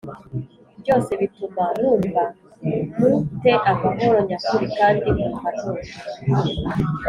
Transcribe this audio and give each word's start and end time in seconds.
Byose 0.81 1.11
bituma 1.21 1.63
numva 1.79 2.23
m 2.97 2.97
te 3.41 3.51
amahoro 3.71 4.17
nyakuri 4.27 4.65
kandi 4.77 5.05
nkumva 5.13 5.47
ntuje 5.57 5.97